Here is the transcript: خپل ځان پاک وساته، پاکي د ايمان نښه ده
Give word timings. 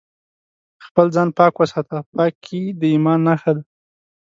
خپل 0.85 1.05
ځان 1.15 1.29
پاک 1.37 1.53
وساته، 1.57 1.97
پاکي 2.13 2.61
د 2.79 2.81
ايمان 2.93 3.19
نښه 3.27 3.51
ده 3.55 3.63